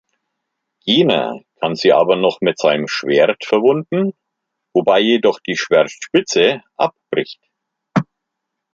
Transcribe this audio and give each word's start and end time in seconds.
Jener 0.83 1.41
kann 1.59 1.75
sie 1.75 1.93
aber 1.93 2.15
noch 2.15 2.41
mit 2.41 2.57
seinem 2.57 2.87
Schwert 2.87 3.45
verwunden, 3.45 4.15
wobei 4.73 4.99
jedoch 4.99 5.39
die 5.39 5.55
Schwertspitze 5.55 6.63
abbricht. 6.75 7.39